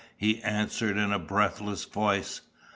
he 0.17 0.41
answered, 0.41 0.97
in 0.97 1.13
a 1.13 1.19
breathless 1.19 1.85
voice. 1.85 2.41